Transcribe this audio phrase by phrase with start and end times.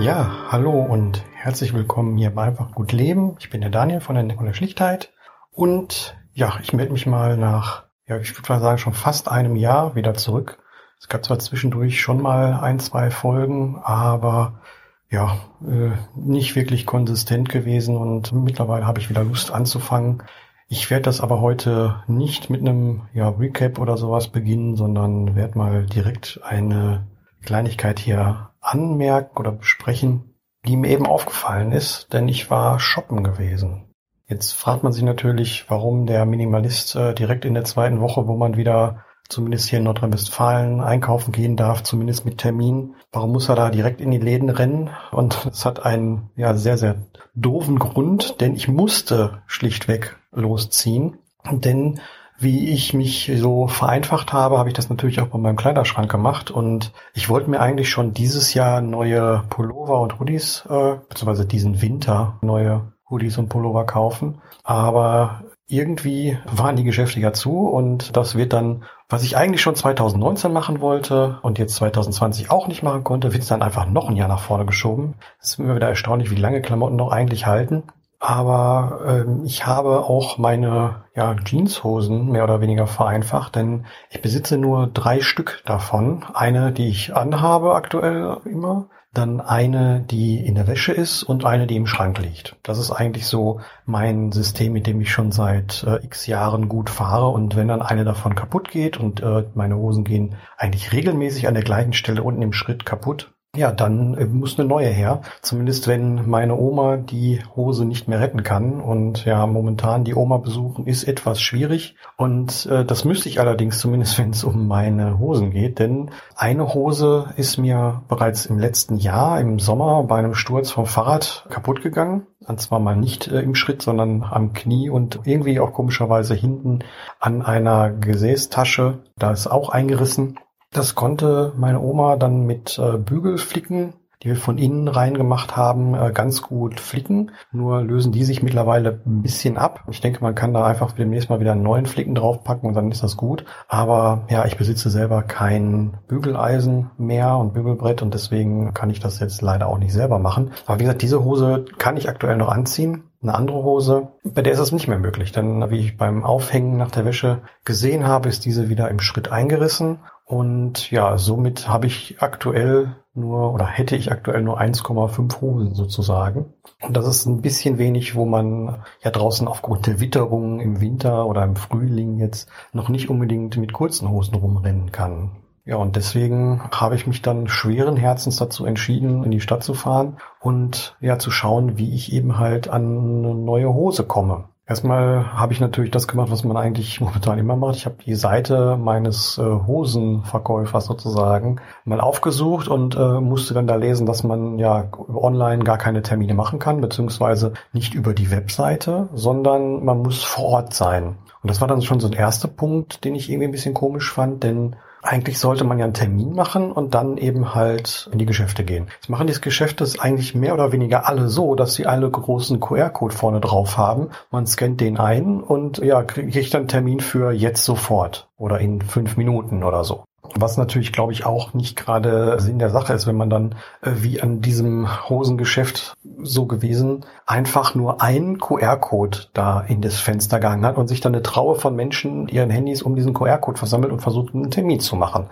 [0.00, 3.36] Ja, hallo und herzlich willkommen hier bei Einfach gut leben.
[3.38, 5.12] Ich bin der Daniel von der Entdeckung der Schlichtheit
[5.50, 9.56] und ja, ich melde mich mal nach, ja, ich würde mal sagen, schon fast einem
[9.56, 10.58] Jahr wieder zurück.
[10.98, 14.62] Es gab zwar zwischendurch schon mal ein, zwei Folgen, aber
[15.10, 15.36] ja,
[15.68, 20.22] äh, nicht wirklich konsistent gewesen und mittlerweile habe ich wieder Lust anzufangen.
[20.66, 25.58] Ich werde das aber heute nicht mit einem ja, Recap oder sowas beginnen, sondern werde
[25.58, 27.06] mal direkt eine
[27.40, 30.34] Kleinigkeit hier anmerken oder besprechen,
[30.66, 33.86] die mir eben aufgefallen ist, denn ich war shoppen gewesen.
[34.26, 38.36] Jetzt fragt man sich natürlich, warum der Minimalist äh, direkt in der zweiten Woche, wo
[38.36, 42.94] man wieder zumindest hier in Nordrhein-Westfalen einkaufen gehen darf, zumindest mit Termin.
[43.12, 44.90] Warum muss er da direkt in die Läden rennen?
[45.10, 51.18] Und es hat einen ja sehr, sehr doofen Grund, denn ich musste schlichtweg losziehen.
[51.50, 52.00] Denn
[52.40, 56.50] wie ich mich so vereinfacht habe, habe ich das natürlich auch bei meinem Kleiderschrank gemacht
[56.50, 61.82] und ich wollte mir eigentlich schon dieses Jahr neue Pullover und Hoodies, äh, beziehungsweise diesen
[61.82, 64.40] Winter neue Hoodies und Pullover kaufen.
[64.64, 69.76] Aber irgendwie waren die Geschäfte ja zu und das wird dann, was ich eigentlich schon
[69.76, 74.08] 2019 machen wollte und jetzt 2020 auch nicht machen konnte, wird es dann einfach noch
[74.08, 75.14] ein Jahr nach vorne geschoben.
[75.40, 77.84] Es ist immer wieder erstaunlich, wie lange Klamotten noch eigentlich halten.
[78.20, 84.58] Aber ähm, ich habe auch meine ja, Jeanshosen mehr oder weniger vereinfacht, denn ich besitze
[84.58, 86.26] nur drei Stück davon.
[86.34, 91.66] Eine, die ich anhabe aktuell immer, dann eine, die in der Wäsche ist und eine,
[91.66, 92.56] die im Schrank liegt.
[92.62, 96.90] Das ist eigentlich so mein System, mit dem ich schon seit äh, x Jahren gut
[96.90, 97.28] fahre.
[97.28, 101.54] Und wenn dann eine davon kaputt geht und äh, meine Hosen gehen eigentlich regelmäßig an
[101.54, 105.22] der gleichen Stelle unten im Schritt kaputt, ja, dann äh, muss eine neue her.
[105.42, 108.80] Zumindest wenn meine Oma die Hose nicht mehr retten kann.
[108.80, 111.96] Und ja, momentan die Oma besuchen ist etwas schwierig.
[112.16, 115.80] Und äh, das müsste ich allerdings zumindest, wenn es um meine Hosen geht.
[115.80, 120.86] Denn eine Hose ist mir bereits im letzten Jahr, im Sommer, bei einem Sturz vom
[120.86, 122.28] Fahrrad kaputt gegangen.
[122.46, 126.80] Und zwar mal nicht äh, im Schritt, sondern am Knie und irgendwie auch komischerweise hinten
[127.18, 129.00] an einer Gesäßtasche.
[129.18, 130.38] Da ist auch eingerissen.
[130.72, 135.94] Das konnte meine Oma dann mit äh, Bügelflicken, die wir von innen rein gemacht haben,
[135.94, 137.32] äh, ganz gut flicken.
[137.50, 139.82] Nur lösen die sich mittlerweile ein bisschen ab.
[139.90, 142.92] Ich denke, man kann da einfach demnächst mal wieder einen neuen Flicken draufpacken und dann
[142.92, 143.44] ist das gut.
[143.66, 149.18] Aber ja, ich besitze selber kein Bügeleisen mehr und Bügelbrett und deswegen kann ich das
[149.18, 150.52] jetzt leider auch nicht selber machen.
[150.66, 153.10] Aber wie gesagt, diese Hose kann ich aktuell noch anziehen.
[153.22, 156.78] Eine andere Hose, bei der ist das nicht mehr möglich, denn wie ich beim Aufhängen
[156.78, 159.98] nach der Wäsche gesehen habe, ist diese wieder im Schritt eingerissen
[160.30, 166.54] und ja, somit habe ich aktuell nur oder hätte ich aktuell nur 1,5 Hosen sozusagen.
[166.80, 171.26] Und das ist ein bisschen wenig, wo man ja draußen aufgrund der Witterung im Winter
[171.26, 175.32] oder im Frühling jetzt noch nicht unbedingt mit kurzen Hosen rumrennen kann.
[175.64, 179.74] Ja, und deswegen habe ich mich dann schweren Herzens dazu entschieden, in die Stadt zu
[179.74, 184.49] fahren und ja zu schauen, wie ich eben halt an eine neue Hose komme.
[184.70, 187.74] Erstmal habe ich natürlich das gemacht, was man eigentlich momentan immer macht.
[187.74, 193.74] Ich habe die Seite meines äh, Hosenverkäufers sozusagen mal aufgesucht und äh, musste dann da
[193.74, 199.08] lesen, dass man ja online gar keine Termine machen kann, beziehungsweise nicht über die Webseite,
[199.12, 201.16] sondern man muss vor Ort sein.
[201.42, 204.12] Und das war dann schon so ein erster Punkt, den ich irgendwie ein bisschen komisch
[204.12, 208.26] fand, denn eigentlich sollte man ja einen Termin machen und dann eben halt in die
[208.26, 208.88] Geschäfte gehen.
[208.96, 213.14] Jetzt machen die Geschäfte eigentlich mehr oder weniger alle so, dass sie alle großen QR-Code
[213.14, 214.10] vorne drauf haben.
[214.30, 218.58] Man scannt den ein und ja, kriege ich dann einen Termin für jetzt sofort oder
[218.58, 220.04] in fünf Minuten oder so.
[220.22, 223.90] Was natürlich, glaube ich, auch nicht gerade Sinn der Sache ist, wenn man dann äh,
[223.96, 230.64] wie an diesem Hosengeschäft so gewesen einfach nur einen QR-Code da in das Fenster gehangen
[230.64, 234.00] hat und sich dann eine Traue von Menschen ihren Handys um diesen QR-Code versammelt und
[234.00, 235.26] versucht, einen Termin zu machen.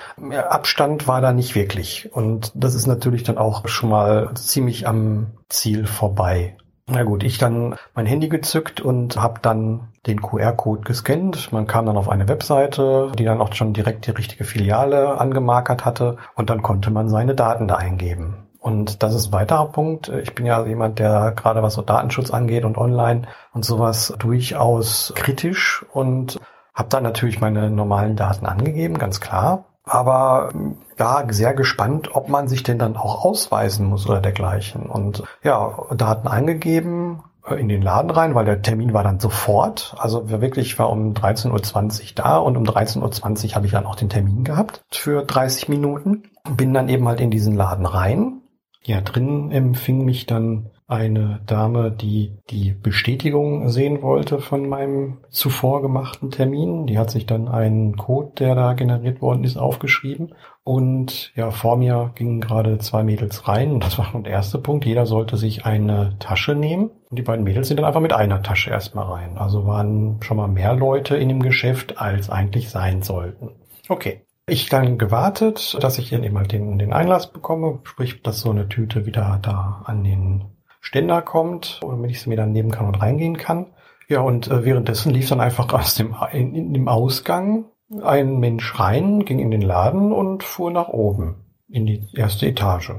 [0.48, 2.10] Abstand war da nicht wirklich.
[2.12, 6.56] Und das ist natürlich dann auch schon mal ziemlich am Ziel vorbei.
[6.91, 11.53] Na gut, ich dann mein Handy gezückt und habe dann den QR-Code gescannt.
[11.53, 15.84] Man kam dann auf eine Webseite, die dann auch schon direkt die richtige Filiale angemarkert
[15.84, 18.48] hatte und dann konnte man seine Daten da eingeben.
[18.59, 20.09] Und das ist ein weiterer Punkt.
[20.09, 23.22] Ich bin ja jemand, der gerade was so Datenschutz angeht und online
[23.53, 26.41] und sowas durchaus kritisch und
[26.72, 30.50] habe dann natürlich meine normalen Daten angegeben, ganz klar aber
[30.98, 34.86] ja, sehr gespannt, ob man sich denn dann auch ausweisen muss oder dergleichen.
[34.86, 39.94] Und ja, Daten eingegeben äh, in den Laden rein, weil der Termin war dann sofort.
[39.98, 43.96] Also wirklich war um 13.20 Uhr da und um 13.20 Uhr habe ich dann auch
[43.96, 46.24] den Termin gehabt für 30 Minuten.
[46.56, 48.42] Bin dann eben halt in diesen Laden rein.
[48.82, 55.82] Ja, drinnen empfing mich dann eine Dame, die die Bestätigung sehen wollte von meinem zuvor
[55.82, 56.86] gemachten Termin.
[56.86, 60.34] Die hat sich dann einen Code, der da generiert worden ist, aufgeschrieben.
[60.64, 63.72] Und ja, vor mir gingen gerade zwei Mädels rein.
[63.72, 64.86] Und das war schon der erste Punkt.
[64.86, 66.90] Jeder sollte sich eine Tasche nehmen.
[67.10, 69.36] Und die beiden Mädels sind dann einfach mit einer Tasche erstmal rein.
[69.36, 73.50] Also waren schon mal mehr Leute in dem Geschäft, als eigentlich sein sollten.
[73.90, 74.22] Okay.
[74.46, 78.70] Ich dann gewartet, dass ich eben halt den, den Einlass bekomme, sprich, dass so eine
[78.70, 80.46] Tüte wieder da an den
[80.80, 83.66] Ständer kommt, damit ich sie mir dann nehmen kann und reingehen kann.
[84.09, 87.66] Ja, und äh, währenddessen lief dann einfach aus dem, in, in dem Ausgang
[88.03, 92.92] ein Mensch rein, ging in den Laden und fuhr nach oben in die erste Etage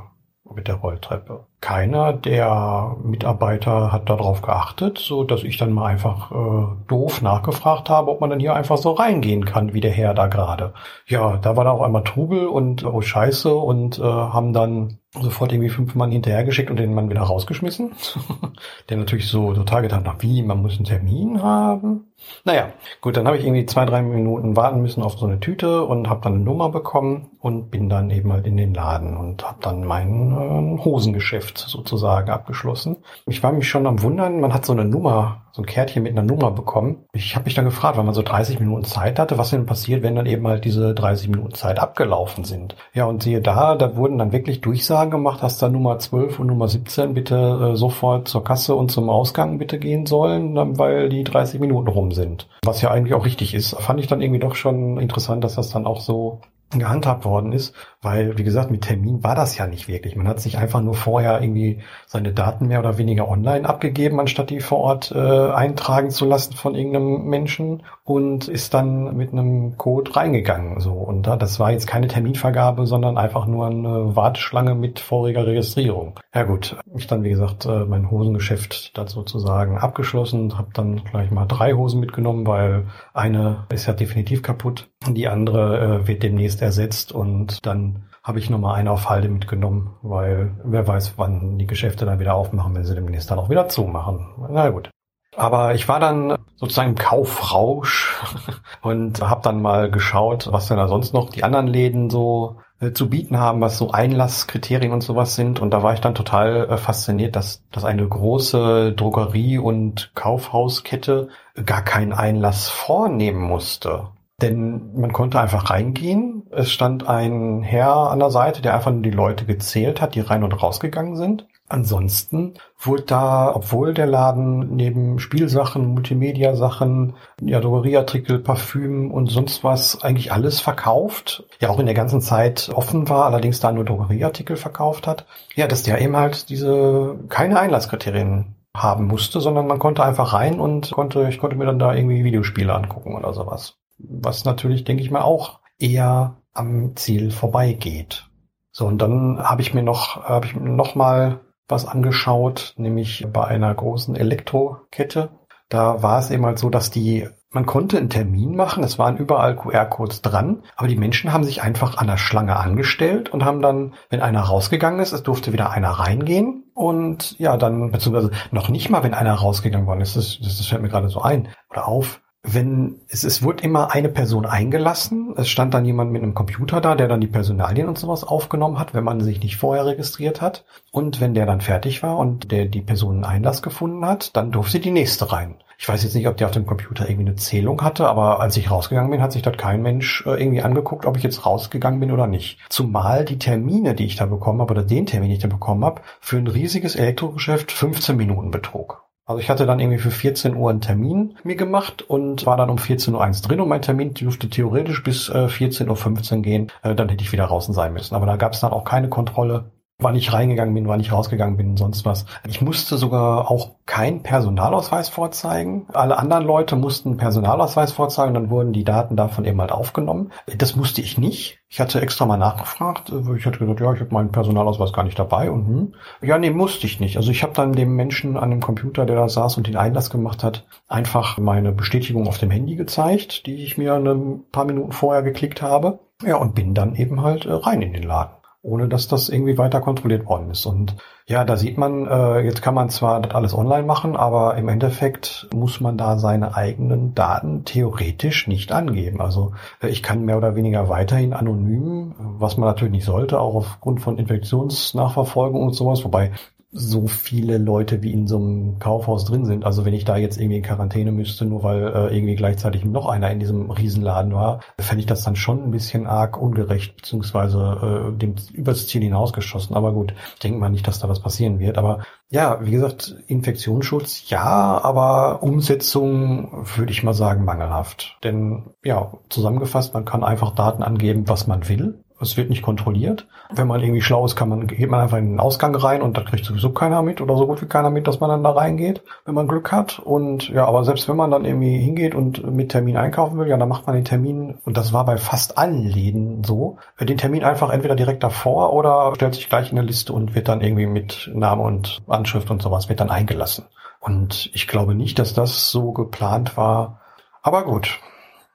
[0.55, 1.45] mit der Rolltreppe.
[1.61, 7.89] Keiner der Mitarbeiter hat darauf geachtet, so dass ich dann mal einfach äh, doof nachgefragt
[7.89, 10.73] habe, ob man dann hier einfach so reingehen kann, wie der Herr da gerade.
[11.05, 15.51] Ja, da war da auch einmal Trubel und oh Scheiße und äh, haben dann sofort
[15.51, 17.93] irgendwie fünf Mann hinterhergeschickt und den Mann wieder rausgeschmissen.
[18.89, 22.05] der natürlich so total getan hat, wie, man muss einen Termin haben.
[22.43, 25.83] Naja, gut, dann habe ich irgendwie zwei, drei Minuten warten müssen auf so eine Tüte
[25.85, 29.43] und habe dann eine Nummer bekommen und bin dann eben halt in den Laden und
[29.43, 32.97] habe dann mein äh, Hosengeschäft sozusagen abgeschlossen.
[33.25, 36.13] Ich war mich schon am Wundern, man hat so eine Nummer so ein Kärtchen mit
[36.13, 37.05] einer Nummer bekommen.
[37.11, 40.03] Ich habe mich dann gefragt, weil man so 30 Minuten Zeit hatte, was denn passiert,
[40.03, 42.75] wenn dann eben halt diese 30 Minuten Zeit abgelaufen sind.
[42.93, 46.47] Ja, und siehe da, da wurden dann wirklich Durchsagen gemacht, dass da Nummer 12 und
[46.47, 51.23] Nummer 17 bitte äh, sofort zur Kasse und zum Ausgang bitte gehen sollen, weil die
[51.23, 52.47] 30 Minuten rum sind.
[52.63, 53.75] Was ja eigentlich auch richtig ist.
[53.79, 56.39] Fand ich dann irgendwie doch schon interessant, dass das dann auch so
[56.71, 60.15] gehandhabt worden ist, weil, wie gesagt, mit Termin war das ja nicht wirklich.
[60.15, 64.51] Man hat sich einfach nur vorher irgendwie seine Daten mehr oder weniger online abgegeben, anstatt
[64.51, 69.77] die vor Ort äh, eintragen zu lassen von irgendeinem Menschen und ist dann mit einem
[69.77, 70.79] Code reingegangen.
[70.79, 75.47] So und da, das war jetzt keine Terminvergabe, sondern einfach nur eine Warteschlange mit voriger
[75.47, 76.19] Registrierung.
[76.33, 81.31] Ja gut, ich dann wie gesagt äh, mein Hosengeschäft da sozusagen abgeschlossen, habe dann gleich
[81.31, 86.61] mal drei Hosen mitgenommen, weil eine ist ja definitiv kaputt, die andere äh, wird demnächst
[86.61, 91.67] ersetzt und dann habe ich nochmal eine auf Halde mitgenommen, weil wer weiß, wann die
[91.67, 94.27] Geschäfte dann wieder aufmachen, wenn sie demnächst dann auch wieder zumachen.
[94.49, 94.89] Na gut.
[95.35, 98.21] Aber ich war dann sozusagen im Kaufrausch
[98.81, 102.91] und habe dann mal geschaut, was denn da sonst noch die anderen Läden so äh,
[102.91, 105.61] zu bieten haben, was so Einlasskriterien und sowas sind.
[105.61, 111.29] Und da war ich dann total äh, fasziniert, dass, dass eine große Drogerie- und Kaufhauskette
[111.65, 114.09] gar keinen Einlass vornehmen musste.
[114.41, 116.43] Denn man konnte einfach reingehen.
[116.51, 120.21] Es stand ein Herr an der Seite, der einfach nur die Leute gezählt hat, die
[120.21, 121.47] rein und rausgegangen sind.
[121.71, 130.01] Ansonsten wurde da, obwohl der Laden neben Spielsachen, Multimedia-Sachen, ja, Drogerieartikel, Parfüm und sonst was
[130.01, 134.57] eigentlich alles verkauft, ja auch in der ganzen Zeit offen war, allerdings da nur Drogerieartikel
[134.57, 140.03] verkauft hat, ja, dass der eben halt diese keine Einlasskriterien haben musste, sondern man konnte
[140.03, 144.45] einfach rein und konnte, ich konnte mir dann da irgendwie Videospiele angucken oder sowas was
[144.45, 148.27] natürlich, denke ich mal, auch eher am Ziel vorbeigeht.
[148.71, 153.27] So, und dann habe ich mir noch, habe ich mir noch mal was angeschaut, nämlich
[153.31, 155.29] bei einer großen Elektrokette.
[155.69, 159.17] Da war es eben halt so, dass die, man konnte einen Termin machen, es waren
[159.17, 163.61] überall QR-Codes dran, aber die Menschen haben sich einfach an der Schlange angestellt und haben
[163.61, 168.69] dann, wenn einer rausgegangen ist, es durfte wieder einer reingehen und ja, dann, beziehungsweise noch
[168.69, 171.87] nicht mal, wenn einer rausgegangen worden ist, das, das fällt mir gerade so ein oder
[171.87, 175.33] auf, wenn es, es wurde immer eine Person eingelassen.
[175.35, 178.79] Es stand dann jemand mit einem Computer da, der dann die Personalien und sowas aufgenommen
[178.79, 180.63] hat, wenn man sich nicht vorher registriert hat.
[180.91, 184.51] Und wenn der dann fertig war und der die Person einen Einlass gefunden hat, dann
[184.51, 185.55] durfte die nächste rein.
[185.81, 188.57] Ich weiß jetzt nicht, ob der auf dem Computer irgendwie eine Zählung hatte, aber als
[188.57, 192.01] ich rausgegangen bin, hat sich dort kein Mensch äh, irgendwie angeguckt, ob ich jetzt rausgegangen
[192.01, 192.59] bin oder nicht.
[192.69, 195.85] Zumal die Termine, die ich da bekommen habe, oder den Termin, den ich da bekommen
[195.85, 199.08] habe, für ein riesiges Elektrogeschäft 15 Minuten betrug.
[199.29, 202.71] Also ich hatte dann irgendwie für 14 Uhr einen Termin mir gemacht und war dann
[202.71, 206.71] um 14.01 Uhr drin und mein Termin dürfte theoretisch bis äh, 14.15 Uhr gehen.
[206.81, 208.15] Äh, dann hätte ich wieder draußen sein müssen.
[208.15, 209.65] Aber da gab es dann auch keine Kontrolle
[209.99, 212.25] wann ich reingegangen bin, wann ich rausgegangen bin, sonst was.
[212.47, 215.87] Ich musste sogar auch keinen Personalausweis vorzeigen.
[215.93, 220.31] Alle anderen Leute mussten Personalausweis vorzeigen, dann wurden die Daten davon eben halt aufgenommen.
[220.57, 221.59] Das musste ich nicht.
[221.67, 223.11] Ich hatte extra mal nachgefragt.
[223.37, 225.51] Ich hatte gesagt, ja, ich habe meinen Personalausweis gar nicht dabei.
[225.51, 225.93] Und hm.
[226.21, 227.17] ja, nee, musste ich nicht.
[227.17, 230.09] Also ich habe dann dem Menschen an dem Computer, der da saß und den Einlass
[230.09, 234.93] gemacht hat, einfach meine Bestätigung auf dem Handy gezeigt, die ich mir ein paar Minuten
[234.93, 235.99] vorher geklickt habe.
[236.23, 239.57] Ja, und bin dann eben halt äh, rein in den Laden ohne dass das irgendwie
[239.57, 240.65] weiter kontrolliert worden ist.
[240.65, 244.57] Und ja, da sieht man, äh, jetzt kann man zwar das alles online machen, aber
[244.57, 249.21] im Endeffekt muss man da seine eigenen Daten theoretisch nicht angeben.
[249.21, 253.55] Also äh, ich kann mehr oder weniger weiterhin anonym, was man natürlich nicht sollte, auch
[253.55, 256.31] aufgrund von Infektionsnachverfolgung und sowas, wobei
[256.71, 259.65] so viele Leute wie in so einem Kaufhaus drin sind.
[259.65, 263.07] Also wenn ich da jetzt irgendwie in Quarantäne müsste, nur weil äh, irgendwie gleichzeitig noch
[263.07, 268.11] einer in diesem Riesenladen war, fände ich das dann schon ein bisschen arg ungerecht, beziehungsweise
[268.13, 269.75] äh, dem übers Ziel hinausgeschossen.
[269.75, 271.79] Aber gut, ich denke mal nicht, dass da was passieren wird.
[271.79, 278.19] Aber ja, wie gesagt, Infektionsschutz ja, aber Umsetzung würde ich mal sagen mangelhaft.
[278.23, 283.27] Denn ja, zusammengefasst, man kann einfach Daten angeben, was man will es wird nicht kontrolliert.
[283.49, 286.17] Wenn man irgendwie schlau ist, kann man, geht man einfach in den Ausgang rein und
[286.17, 288.51] da kriegt sowieso keiner mit oder so gut wie keiner mit, dass man dann da
[288.51, 289.99] reingeht, wenn man Glück hat.
[289.99, 293.57] Und ja, aber selbst wenn man dann irgendwie hingeht und mit Termin einkaufen will, ja,
[293.57, 297.43] dann macht man den Termin, und das war bei fast allen Läden so, den Termin
[297.43, 300.87] einfach entweder direkt davor oder stellt sich gleich in der Liste und wird dann irgendwie
[300.87, 303.65] mit Name und Anschrift und sowas wird dann eingelassen.
[303.99, 307.01] Und ich glaube nicht, dass das so geplant war.
[307.41, 307.99] Aber gut,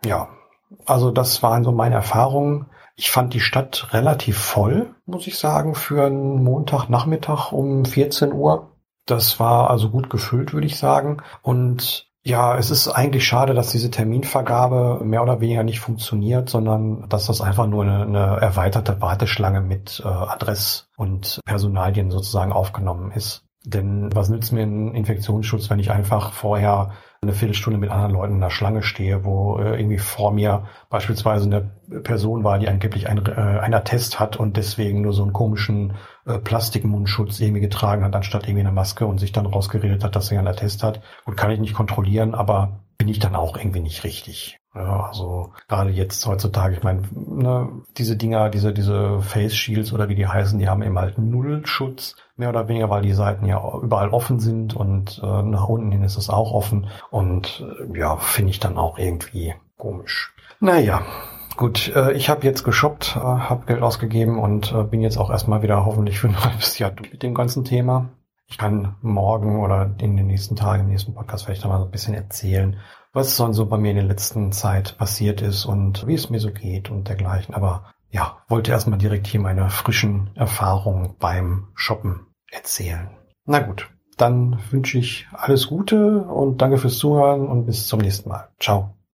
[0.04, 0.28] ja.
[0.86, 2.66] Also das waren so meine Erfahrungen.
[2.96, 8.70] Ich fand die Stadt relativ voll, muss ich sagen, für einen Montagnachmittag um 14 Uhr.
[9.06, 11.22] Das war also gut gefüllt, würde ich sagen.
[11.42, 17.06] Und ja, es ist eigentlich schade, dass diese Terminvergabe mehr oder weniger nicht funktioniert, sondern
[17.10, 23.12] dass das einfach nur eine, eine erweiterte Warteschlange mit äh, Adress und Personalien sozusagen aufgenommen
[23.12, 23.43] ist.
[23.64, 26.92] Denn was nützt mir ein Infektionsschutz, wenn ich einfach vorher
[27.22, 31.46] eine Viertelstunde mit anderen Leuten in der Schlange stehe, wo äh, irgendwie vor mir beispielsweise
[31.46, 35.32] eine Person war, die angeblich ein, äh, einer Test hat und deswegen nur so einen
[35.32, 35.94] komischen
[36.26, 40.30] äh, Plastikmundschutz irgendwie getragen hat, anstatt irgendwie eine Maske und sich dann rausgeredet hat, dass
[40.30, 41.00] er einen Test hat.
[41.24, 44.58] Gut, kann ich nicht kontrollieren, aber bin ich dann auch irgendwie nicht richtig.
[44.74, 50.08] Ja, also gerade jetzt heutzutage, ich meine, ne, diese Dinger, diese, diese Face Shields oder
[50.08, 53.46] wie die heißen, die haben eben halt null Schutz, mehr oder weniger, weil die Seiten
[53.46, 56.88] ja überall offen sind und äh, nach unten hin ist es auch offen.
[57.10, 60.34] Und äh, ja, finde ich dann auch irgendwie komisch.
[60.60, 61.02] Naja,
[61.56, 65.30] Gut, äh, ich habe jetzt geshoppt, äh, habe Geld ausgegeben und äh, bin jetzt auch
[65.30, 68.08] erstmal wieder hoffentlich für ein halbes Jahr durch mit dem ganzen Thema.
[68.46, 71.84] Ich kann morgen oder in den nächsten Tagen, im nächsten Podcast vielleicht noch mal so
[71.84, 72.76] ein bisschen erzählen,
[73.14, 76.50] was so bei mir in der letzten Zeit passiert ist und wie es mir so
[76.50, 77.54] geht und dergleichen.
[77.54, 83.08] Aber ja, wollte erstmal direkt hier meine frischen Erfahrungen beim Shoppen erzählen.
[83.46, 88.28] Na gut, dann wünsche ich alles Gute und danke fürs Zuhören und bis zum nächsten
[88.28, 88.48] Mal.
[88.60, 88.94] Ciao.